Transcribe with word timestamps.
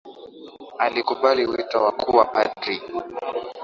Alikubali 0.77 1.45
wito 1.45 1.83
wa 1.83 1.91
kuwa 1.91 2.25
padri 2.25 2.81